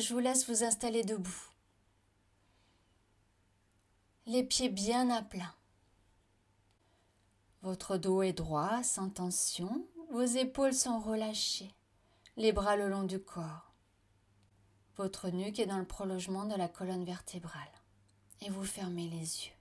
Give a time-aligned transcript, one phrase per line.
[0.00, 1.44] je vous laisse vous installer debout.
[4.26, 5.54] Les pieds bien à plat.
[7.62, 11.74] Votre dos est droit, sans tension, vos épaules sont relâchées,
[12.36, 13.72] les bras le long du corps.
[14.96, 17.62] Votre nuque est dans le prolongement de la colonne vertébrale
[18.40, 19.52] et vous fermez les yeux.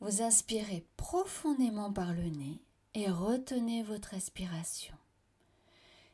[0.00, 2.62] Vous inspirez profondément par le nez
[2.94, 4.94] et retenez votre respiration.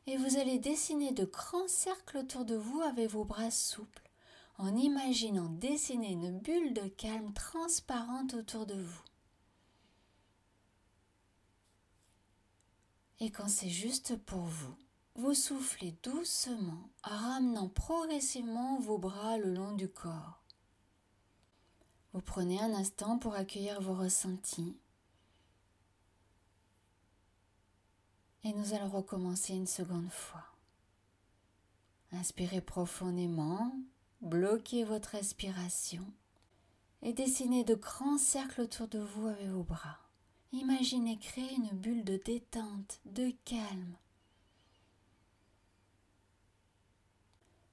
[0.06, 4.10] Et vous allez dessiner de grands cercles autour de vous avec vos bras souples
[4.58, 9.02] en imaginant dessiner une bulle de calme transparente autour de vous.
[13.20, 14.74] Et quand c'est juste pour vous,
[15.14, 20.42] vous soufflez doucement en ramenant progressivement vos bras le long du corps.
[22.12, 24.76] Vous prenez un instant pour accueillir vos ressentis.
[28.44, 30.44] Et nous allons recommencer une seconde fois.
[32.12, 33.72] Inspirez profondément,
[34.20, 36.04] bloquez votre respiration
[37.02, 39.98] et dessinez de grands cercles autour de vous avec vos bras.
[40.52, 43.96] Imaginez créer une bulle de détente, de calme,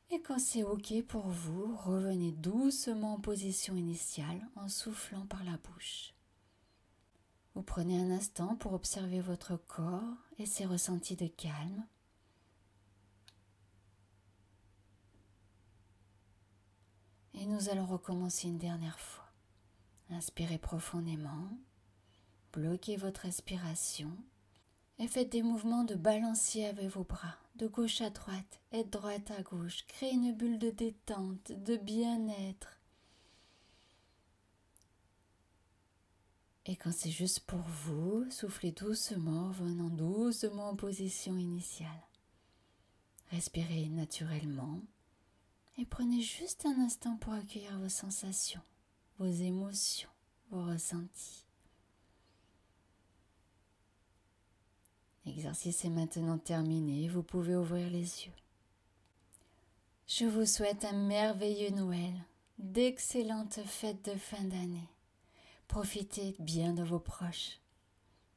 [0.10, 5.58] Et quand c'est OK pour vous, revenez doucement en position initiale en soufflant par la
[5.58, 6.14] bouche.
[7.58, 11.88] Vous prenez un instant pour observer votre corps et ses ressentis de calme.
[17.34, 19.26] Et nous allons recommencer une dernière fois.
[20.12, 21.50] Inspirez profondément,
[22.54, 24.16] bloquez votre respiration
[25.00, 28.90] et faites des mouvements de balancier avec vos bras, de gauche à droite et de
[28.92, 29.84] droite à gauche.
[29.88, 32.77] Créez une bulle de détente, de bien-être.
[36.70, 42.08] Et quand c'est juste pour vous, soufflez doucement, venant doucement en position initiale.
[43.32, 44.82] Respirez naturellement
[45.78, 48.62] et prenez juste un instant pour accueillir vos sensations,
[49.18, 50.10] vos émotions,
[50.50, 51.46] vos ressentis.
[55.26, 58.34] L'exercice est maintenant terminé, vous pouvez ouvrir les yeux.
[60.08, 62.14] Je vous souhaite un merveilleux Noël,
[62.60, 64.90] d'excellentes fêtes de fin d'année.
[65.68, 67.62] Profitez bien de vos proches.